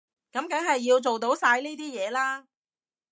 [0.33, 2.47] 噉梗係要做到晒呢啲嘢啦